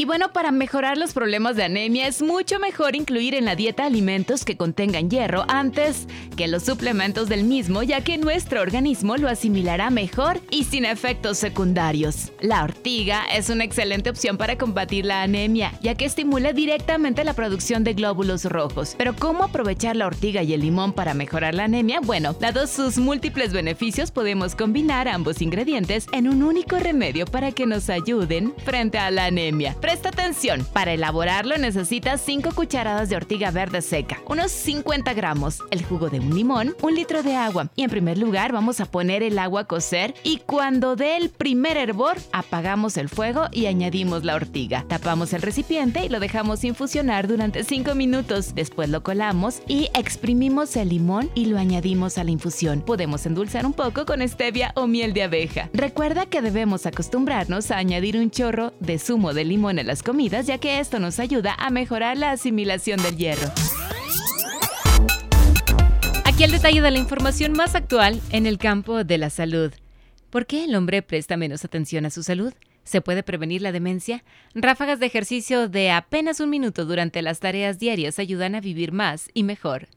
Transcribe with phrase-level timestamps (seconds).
[0.00, 3.84] Y bueno, para mejorar los problemas de anemia es mucho mejor incluir en la dieta
[3.84, 6.06] alimentos que contengan hierro antes
[6.36, 11.38] que los suplementos del mismo, ya que nuestro organismo lo asimilará mejor y sin efectos
[11.38, 12.30] secundarios.
[12.40, 17.32] La ortiga es una excelente opción para combatir la anemia, ya que estimula directamente la
[17.32, 18.94] producción de glóbulos rojos.
[18.96, 21.98] Pero ¿cómo aprovechar la ortiga y el limón para mejorar la anemia?
[21.98, 27.66] Bueno, dados sus múltiples beneficios, podemos combinar ambos ingredientes en un único remedio para que
[27.66, 29.74] nos ayuden frente a la anemia.
[29.88, 35.82] Presta atención, para elaborarlo necesitas 5 cucharadas de ortiga verde seca, unos 50 gramos, el
[35.82, 39.22] jugo de un limón, un litro de agua y en primer lugar vamos a poner
[39.22, 44.24] el agua a cocer y cuando dé el primer hervor apagamos el fuego y añadimos
[44.24, 44.84] la ortiga.
[44.88, 48.54] Tapamos el recipiente y lo dejamos infusionar durante 5 minutos.
[48.54, 52.82] Después lo colamos y exprimimos el limón y lo añadimos a la infusión.
[52.82, 55.70] Podemos endulzar un poco con stevia o miel de abeja.
[55.72, 60.58] Recuerda que debemos acostumbrarnos a añadir un chorro de zumo de limón las comidas, ya
[60.58, 63.50] que esto nos ayuda a mejorar la asimilación del hierro.
[66.24, 69.72] Aquí el detalle de la información más actual en el campo de la salud.
[70.30, 72.52] ¿Por qué el hombre presta menos atención a su salud?
[72.84, 74.24] ¿Se puede prevenir la demencia?
[74.54, 79.28] Ráfagas de ejercicio de apenas un minuto durante las tareas diarias ayudan a vivir más
[79.34, 79.88] y mejor.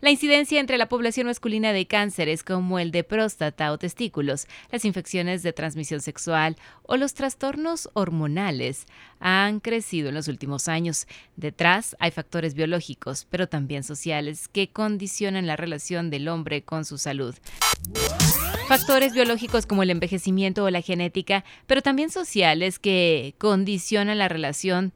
[0.00, 4.84] La incidencia entre la población masculina de cánceres como el de próstata o testículos, las
[4.84, 8.86] infecciones de transmisión sexual o los trastornos hormonales
[9.20, 11.06] han crecido en los últimos años.
[11.36, 16.98] Detrás hay factores biológicos, pero también sociales, que condicionan la relación del hombre con su
[16.98, 17.34] salud.
[18.68, 24.92] Factores biológicos como el envejecimiento o la genética, pero también sociales que condicionan la relación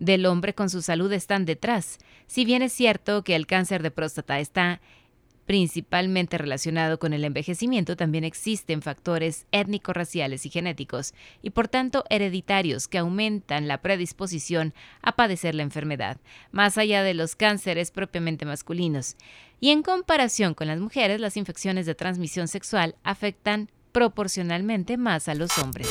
[0.00, 1.98] del hombre con su salud están detrás.
[2.26, 4.80] Si bien es cierto que el cáncer de próstata está
[5.46, 11.12] principalmente relacionado con el envejecimiento, también existen factores étnico-raciales y genéticos,
[11.42, 16.18] y por tanto hereditarios, que aumentan la predisposición a padecer la enfermedad,
[16.52, 19.16] más allá de los cánceres propiamente masculinos.
[19.58, 25.34] Y en comparación con las mujeres, las infecciones de transmisión sexual afectan proporcionalmente más a
[25.34, 25.88] los hombres.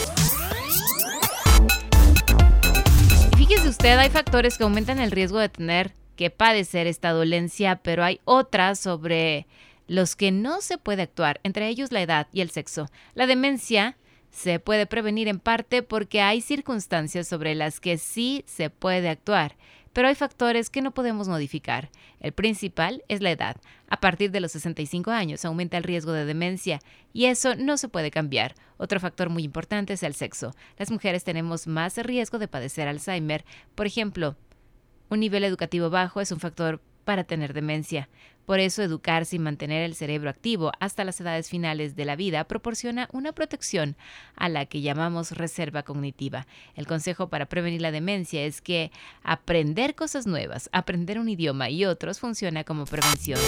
[3.69, 8.19] Usted, hay factores que aumentan el riesgo de tener que padecer esta dolencia, pero hay
[8.25, 9.45] otras sobre
[9.87, 12.89] los que no se puede actuar, entre ellos la edad y el sexo.
[13.13, 13.95] La demencia
[14.31, 19.55] se puede prevenir en parte porque hay circunstancias sobre las que sí se puede actuar
[19.93, 21.89] pero hay factores que no podemos modificar.
[22.19, 23.57] El principal es la edad.
[23.89, 26.79] A partir de los 65 años aumenta el riesgo de demencia
[27.13, 28.55] y eso no se puede cambiar.
[28.77, 30.53] Otro factor muy importante es el sexo.
[30.77, 33.45] Las mujeres tenemos más riesgo de padecer Alzheimer.
[33.75, 34.35] Por ejemplo,
[35.09, 38.07] un nivel educativo bajo es un factor para tener demencia.
[38.45, 42.43] Por eso educarse y mantener el cerebro activo hasta las edades finales de la vida
[42.43, 43.97] proporciona una protección
[44.35, 46.45] a la que llamamos reserva cognitiva.
[46.75, 48.91] El consejo para prevenir la demencia es que
[49.23, 53.39] aprender cosas nuevas, aprender un idioma y otros funciona como prevención.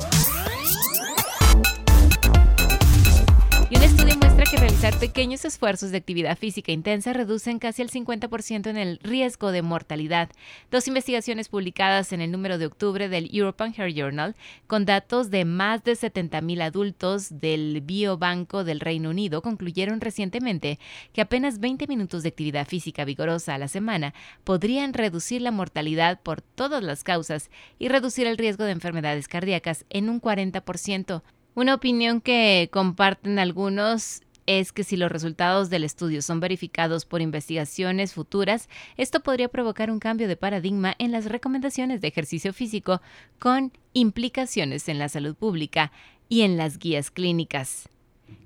[3.69, 4.20] Y un estudio
[4.51, 9.53] que realizar pequeños esfuerzos de actividad física intensa reducen casi el 50% en el riesgo
[9.53, 10.29] de mortalidad.
[10.69, 14.35] Dos investigaciones publicadas en el número de octubre del European Hair Journal,
[14.67, 20.79] con datos de más de 70.000 adultos del Biobanco del Reino Unido, concluyeron recientemente
[21.13, 24.13] que apenas 20 minutos de actividad física vigorosa a la semana
[24.43, 29.85] podrían reducir la mortalidad por todas las causas y reducir el riesgo de enfermedades cardíacas
[29.89, 31.21] en un 40%.
[31.53, 37.21] Una opinión que comparten algunos es que si los resultados del estudio son verificados por
[37.21, 43.01] investigaciones futuras, esto podría provocar un cambio de paradigma en las recomendaciones de ejercicio físico
[43.39, 45.91] con implicaciones en la salud pública
[46.29, 47.89] y en las guías clínicas.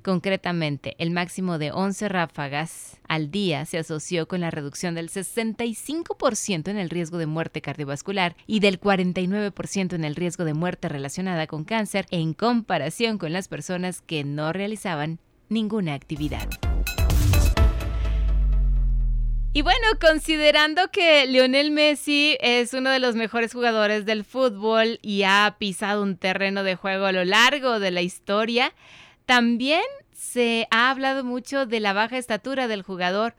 [0.01, 6.67] Concretamente, el máximo de 11 ráfagas al día se asoció con la reducción del 65%
[6.67, 11.47] en el riesgo de muerte cardiovascular y del 49% en el riesgo de muerte relacionada
[11.47, 15.19] con cáncer en comparación con las personas que no realizaban
[15.55, 16.47] ninguna actividad.
[19.53, 25.23] Y bueno, considerando que Lionel Messi es uno de los mejores jugadores del fútbol y
[25.23, 28.73] ha pisado un terreno de juego a lo largo de la historia,
[29.25, 29.81] también
[30.11, 33.33] se ha hablado mucho de la baja estatura del jugador,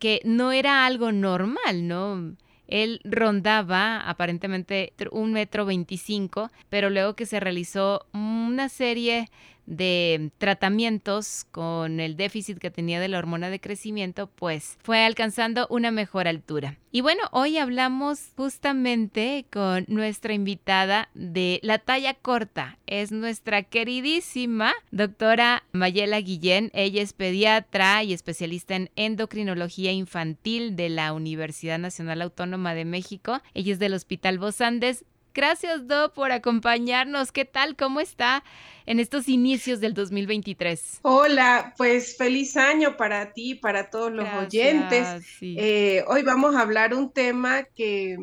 [0.00, 2.34] que no era algo normal, ¿no?
[2.66, 9.28] Él rondaba aparentemente un metro veinticinco, pero luego que se realizó una serie
[9.66, 15.66] de tratamientos con el déficit que tenía de la hormona de crecimiento, pues fue alcanzando
[15.70, 16.78] una mejor altura.
[16.94, 22.78] Y bueno, hoy hablamos justamente con nuestra invitada de la talla corta.
[22.86, 26.70] Es nuestra queridísima doctora Mayela Guillén.
[26.74, 33.40] Ella es pediatra y especialista en endocrinología infantil de la Universidad Nacional Autónoma de México.
[33.54, 35.06] Ella es del Hospital Bos Andes.
[35.34, 37.32] Gracias, Do, por acompañarnos.
[37.32, 37.74] ¿Qué tal?
[37.74, 38.44] ¿Cómo está
[38.84, 41.00] en estos inicios del 2023?
[41.02, 45.08] Hola, pues feliz año para ti, para todos los oyentes.
[45.40, 48.16] Eh, hoy vamos a hablar un tema que,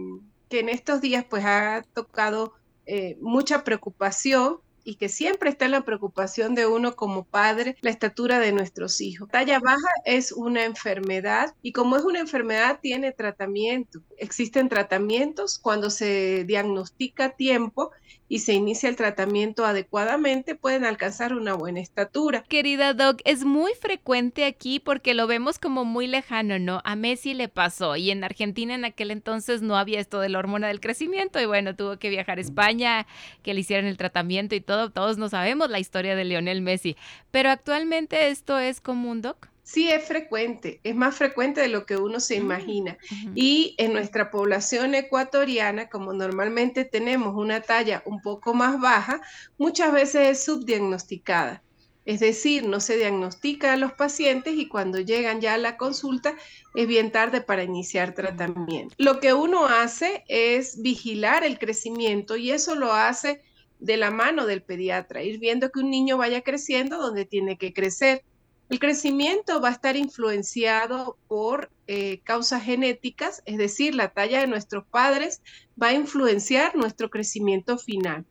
[0.51, 2.53] en estos días pues ha tocado
[2.85, 4.57] eh, mucha preocupación
[4.89, 9.01] y que siempre está en la preocupación de uno como padre, la estatura de nuestros
[9.01, 9.29] hijos.
[9.29, 14.01] Talla baja es una enfermedad y como es una enfermedad tiene tratamiento.
[14.17, 17.91] Existen tratamientos cuando se diagnostica a tiempo
[18.29, 22.43] y se inicia el tratamiento adecuadamente, pueden alcanzar una buena estatura.
[22.47, 26.81] Querida Doc, es muy frecuente aquí porque lo vemos como muy lejano, ¿no?
[26.85, 30.37] A Messi le pasó y en Argentina en aquel entonces no había esto de la
[30.37, 33.07] hormona del crecimiento y bueno, tuvo que viajar a España,
[33.41, 34.78] que le hicieran el tratamiento y todo.
[34.89, 36.95] Todos no sabemos la historia de Lionel Messi,
[37.31, 39.49] pero actualmente esto es común, Doc.
[39.71, 42.97] Sí, es frecuente, es más frecuente de lo que uno se mm, imagina.
[43.35, 49.21] Y en nuestra población ecuatoriana, como normalmente tenemos una talla un poco más baja,
[49.59, 51.61] muchas veces es subdiagnosticada.
[52.09, 56.33] Es decir, no se diagnostica a los pacientes y cuando llegan ya a la consulta
[56.73, 58.95] es bien tarde para iniciar tratamiento.
[58.97, 63.43] Lo que uno hace es vigilar el crecimiento y eso lo hace
[63.79, 67.73] de la mano del pediatra, ir viendo que un niño vaya creciendo donde tiene que
[67.73, 68.23] crecer
[68.69, 74.47] el crecimiento va a estar influenciado por eh, causas genéticas, es decir, la talla de
[74.47, 75.41] nuestros padres
[75.81, 78.25] va a influenciar nuestro crecimiento final.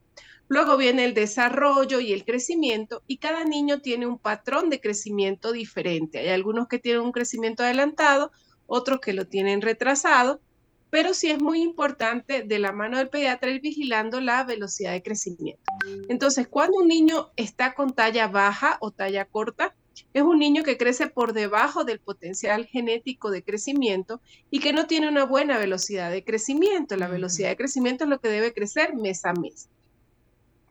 [0.46, 5.50] Luego viene el desarrollo y el crecimiento y cada niño tiene un patrón de crecimiento
[5.50, 6.20] diferente.
[6.20, 8.30] Hay algunos que tienen un crecimiento adelantado,
[8.68, 10.40] otros que lo tienen retrasado,
[10.90, 15.02] pero sí es muy importante de la mano del pediatra ir vigilando la velocidad de
[15.02, 15.62] crecimiento.
[16.08, 19.74] Entonces, cuando un niño está con talla baja o talla corta,
[20.14, 24.20] es un niño que crece por debajo del potencial genético de crecimiento
[24.50, 26.96] y que no tiene una buena velocidad de crecimiento.
[26.96, 29.68] La velocidad de crecimiento es lo que debe crecer mes a mes.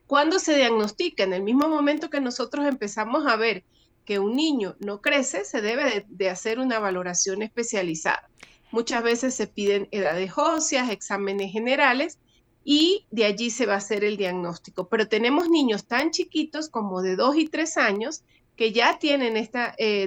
[0.06, 3.64] Cuando se diagnostica, en el mismo momento que nosotros empezamos a ver
[4.06, 8.26] que un niño no crece, se debe de, hacer una valoración especializada.
[8.70, 12.18] Muchas veces se piden edades óseas, exámenes generales
[12.64, 14.88] y de allí se va a hacer el diagnóstico.
[14.88, 18.22] Pero tenemos niños tan chiquitos como de 2 y 3 años
[18.56, 19.60] que ya tienen este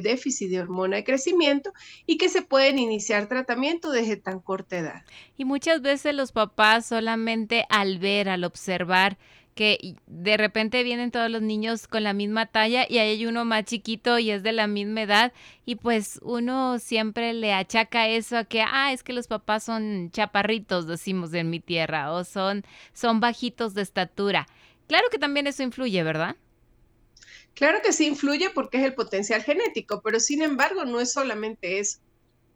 [0.03, 1.71] déficit de hormona de crecimiento
[2.05, 5.03] y que se pueden iniciar tratamiento desde tan corta edad.
[5.37, 9.17] Y muchas veces los papás solamente al ver, al observar,
[9.55, 13.65] que de repente vienen todos los niños con la misma talla y hay uno más
[13.65, 15.33] chiquito y es de la misma edad
[15.65, 20.09] y pues uno siempre le achaca eso a que, ah, es que los papás son
[20.11, 22.63] chaparritos, decimos en mi tierra, o son,
[22.93, 24.47] son bajitos de estatura.
[24.87, 26.35] Claro que también eso influye, ¿verdad?
[27.53, 31.79] Claro que sí influye porque es el potencial genético, pero sin embargo no es solamente
[31.79, 31.99] eso.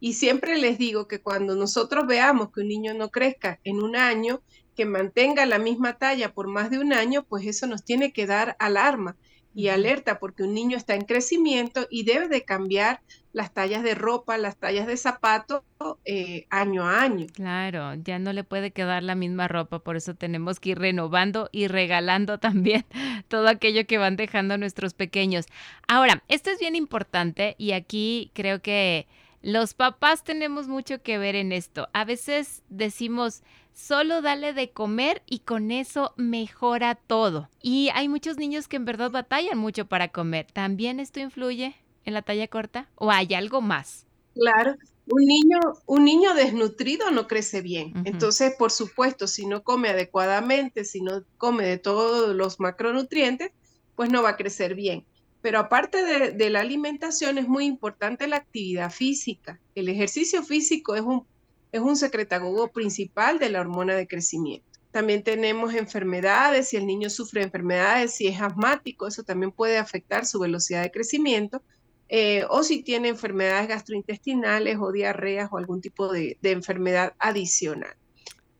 [0.00, 3.96] Y siempre les digo que cuando nosotros veamos que un niño no crezca en un
[3.96, 4.42] año,
[4.76, 8.26] que mantenga la misma talla por más de un año, pues eso nos tiene que
[8.26, 9.16] dar alarma
[9.56, 13.00] y alerta porque un niño está en crecimiento y debe de cambiar
[13.32, 15.64] las tallas de ropa, las tallas de zapato
[16.04, 17.26] eh, año a año.
[17.32, 21.48] Claro, ya no le puede quedar la misma ropa, por eso tenemos que ir renovando
[21.52, 22.84] y regalando también
[23.28, 25.46] todo aquello que van dejando nuestros pequeños.
[25.88, 29.06] Ahora, esto es bien importante y aquí creo que
[29.42, 31.88] los papás tenemos mucho que ver en esto.
[31.92, 37.48] A veces decimos, solo dale de comer y con eso mejora todo.
[37.62, 40.46] Y hay muchos niños que en verdad batallan mucho para comer.
[40.52, 44.06] ¿También esto influye en la talla corta o hay algo más?
[44.34, 44.76] Claro,
[45.08, 47.92] un niño, un niño desnutrido no crece bien.
[48.04, 53.52] Entonces, por supuesto, si no come adecuadamente, si no come de todos los macronutrientes,
[53.94, 55.04] pues no va a crecer bien.
[55.46, 59.60] Pero aparte de, la alimentación, es muy importante la actividad física.
[59.76, 61.24] El ejercicio físico es un
[61.70, 64.66] es un secretagogo principal de la hormona de crecimiento.
[64.90, 70.26] También tenemos enfermedades, si el niño sufre enfermedades, si es asmático, eso también puede afectar
[70.26, 71.62] su velocidad de crecimiento,
[72.08, 77.94] eh, o si tiene enfermedades gastrointestinales o diarreas o algún tipo de enfermedad adicional.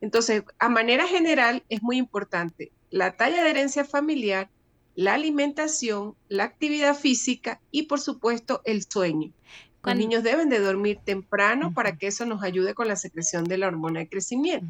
[0.00, 4.48] Entonces, a manera general, es muy importante la talla de herencia familiar,
[4.96, 9.32] la alimentación, la actividad física y, por supuesto, el sueño.
[9.84, 13.56] Los niños deben de dormir temprano para que eso nos ayude con la secreción de
[13.56, 14.66] la hormona de crecimiento.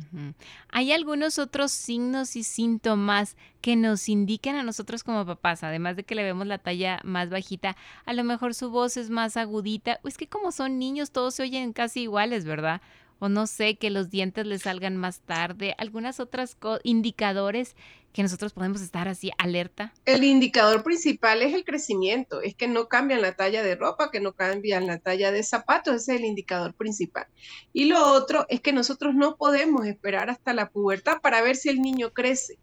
[0.69, 6.05] ¿Hay algunos otros signos y síntomas que nos indiquen a nosotros como papás, además de
[6.05, 10.01] que le vemos la talla más bajita, a lo mejor su voz es más agudita?
[10.05, 12.83] Es que como son niños, todos se oyen casi iguales, ¿verdad?
[13.19, 17.77] O no sé, que los dientes le salgan más tarde, algunas otras indicadores
[18.13, 19.93] que nosotros podemos estar así alerta?
[20.07, 24.21] El indicador principal es el crecimiento, es que no cambian la talla de ropa, que
[24.21, 27.27] no cambian la talla de zapatos, ese es el indicador principal.
[27.75, 31.69] Y lo otro es que nosotros no podemos esperar hasta la pubertad para ver si
[31.69, 32.59] el niño crece.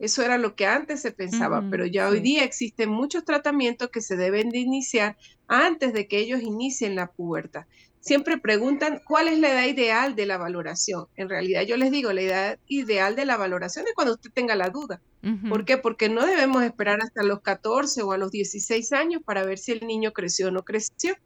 [0.00, 4.02] Eso era lo que antes se pensaba, pero ya hoy día existen muchos tratamientos que
[4.02, 7.64] se deben de iniciar antes de que ellos inicien la pubertad
[8.06, 11.06] siempre preguntan cuál es la edad ideal de la valoración.
[11.16, 14.54] En realidad yo les digo, la edad ideal de la valoración es cuando usted tenga
[14.54, 15.02] la duda.
[15.48, 15.76] ¿Por qué?
[15.76, 19.72] Porque no debemos esperar hasta los 14 o a los 16 años para ver si
[19.72, 21.16] el niño creció o no creció.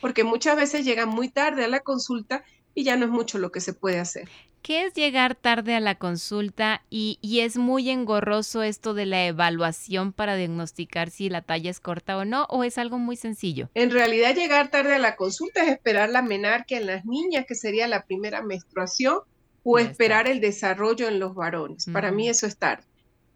[0.00, 3.52] Porque muchas veces llegan muy tarde a la consulta y ya no es mucho lo
[3.52, 4.30] que se puede hacer.
[4.62, 10.12] ¿Qué es llegar tarde a la consulta y, es muy engorroso esto de la evaluación
[10.12, 13.70] para diagnosticar si la talla es corta o no o es algo muy sencillo?
[13.74, 17.56] En realidad llegar tarde a la consulta es esperar la menarquia en las niñas, que
[17.56, 19.18] sería la primera menstruación,
[19.64, 21.86] o esperar el desarrollo en los varones.
[21.92, 22.84] Para mí eso es tarde.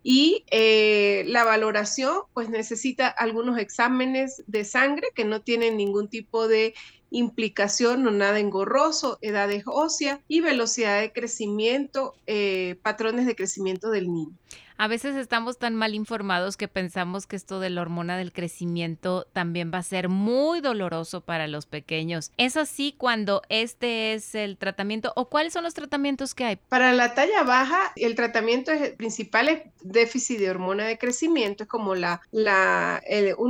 [0.09, 6.47] Y eh, la valoración, pues necesita algunos exámenes de sangre que no tienen ningún tipo
[6.47, 6.75] de
[7.11, 14.13] implicación o nada engorroso, edades óseas y velocidad de crecimiento, eh, patrones de crecimiento del
[14.13, 14.31] niño.
[14.79, 19.27] A veces estamos tan mal informados que pensamos que esto de la hormona del crecimiento
[19.33, 22.31] también va a ser muy doloroso para los pequeños.
[22.37, 26.57] ¿Es así cuando este es el tratamiento o cuáles son los tratamientos que hay?
[26.69, 31.93] Para la talla baja, el tratamiento principal es déficit de hormona de crecimiento, es como
[31.93, 32.01] uno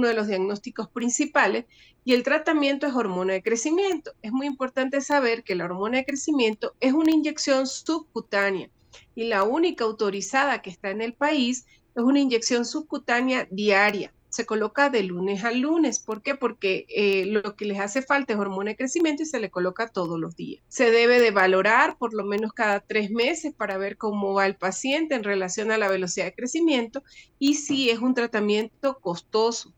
[0.08, 1.64] de los diagnósticos principales.
[2.04, 4.12] Y el tratamiento es hormona de crecimiento.
[4.22, 8.70] Es muy importante saber que la hormona de crecimiento es una inyección subcutánea
[9.14, 14.12] y la única autorizada que está en el país es una inyección subcutánea diaria.
[14.28, 15.98] Se coloca de lunes a lunes.
[15.98, 16.34] ¿Por qué?
[16.34, 19.88] Porque eh, lo que les hace falta es hormona de crecimiento y se le coloca
[19.88, 20.62] todos los días.
[20.68, 24.56] Se debe de valorar por lo menos cada tres meses para ver cómo va el
[24.56, 27.02] paciente en relación a la velocidad de crecimiento
[27.38, 29.72] y si es un tratamiento costoso.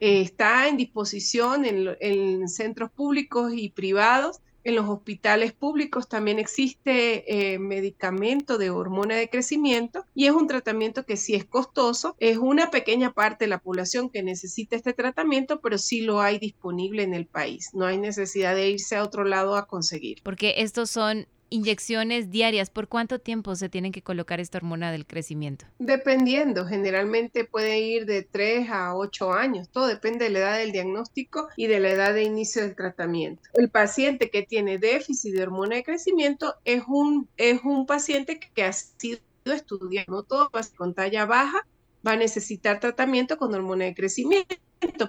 [0.00, 7.52] Eh, está en disposición en centros públicos y privados en los hospitales públicos también existe
[7.52, 12.16] eh, medicamento de hormona de crecimiento y es un tratamiento que sí es costoso.
[12.18, 16.38] Es una pequeña parte de la población que necesita este tratamiento, pero sí lo hay
[16.38, 17.70] disponible en el país.
[17.74, 20.20] No hay necesidad de irse a otro lado a conseguir.
[20.22, 25.06] Porque estos son inyecciones diarias, ¿por cuánto tiempo se tienen que colocar esta hormona del
[25.06, 25.66] crecimiento?
[25.78, 30.72] Dependiendo, generalmente puede ir de 3 a 8 años, todo depende de la edad del
[30.72, 33.42] diagnóstico y de la edad de inicio del tratamiento.
[33.54, 38.64] El paciente que tiene déficit de hormona de crecimiento es un, es un paciente que
[38.64, 41.66] ha sido estudiado, no todo con talla baja
[42.06, 44.56] va a necesitar tratamiento con hormona de crecimiento.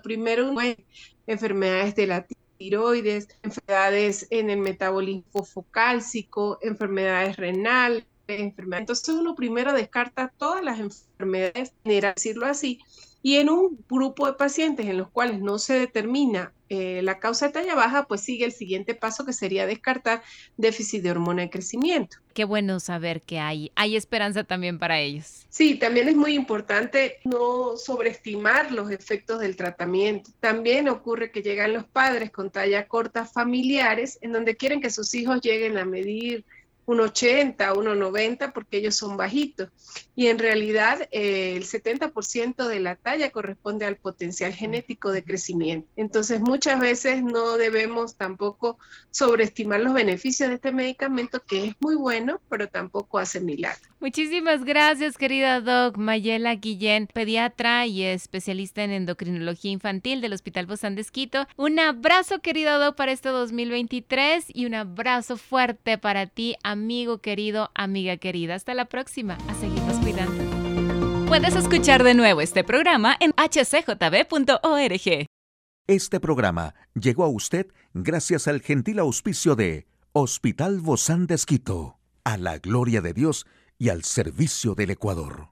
[0.03, 0.53] Primero,
[1.27, 2.25] enfermedades de la
[2.61, 8.83] tiroides, enfermedades en el metabolismo focálcico, enfermedades renales, enfermedades.
[8.83, 12.79] Entonces uno primero descarta todas las enfermedades, decirlo así,
[13.23, 17.47] y en un grupo de pacientes en los cuales no se determina eh, la causa
[17.47, 20.23] de talla baja, pues sigue el siguiente paso que sería descartar
[20.55, 22.17] déficit de hormona de crecimiento.
[22.33, 25.45] Qué bueno saber que hay, hay esperanza también para ellos.
[25.49, 30.31] Sí, también es muy importante no sobreestimar los efectos del tratamiento.
[30.39, 35.13] También ocurre que llegan los padres con talla corta familiares en donde quieren que sus
[35.13, 36.45] hijos lleguen a medir
[36.85, 39.69] un 80, 1,90 porque ellos son bajitos.
[40.15, 45.87] Y en realidad eh, el 70% de la talla corresponde al potencial genético de crecimiento.
[45.95, 48.77] Entonces muchas veces no debemos tampoco
[49.11, 53.91] sobreestimar los beneficios de este medicamento que es muy bueno, pero tampoco hace milagro.
[53.99, 60.95] Muchísimas gracias, querida Doc Mayela Guillén, pediatra y especialista en endocrinología infantil del Hospital Bozán
[60.95, 61.47] de Esquito.
[61.55, 67.69] Un abrazo, querida Doc, para este 2023 y un abrazo fuerte para ti, amigo querido,
[67.75, 68.55] amiga querida.
[68.55, 69.37] Hasta la próxima.
[69.47, 71.27] A seguirnos cuidando.
[71.27, 75.07] Puedes escuchar de nuevo este programa en hcjb.org.
[75.87, 81.99] Este programa llegó a usted gracias al gentil auspicio de Hospital Bozán de Esquito.
[82.23, 83.45] A la gloria de Dios
[83.77, 85.51] y al servicio del Ecuador.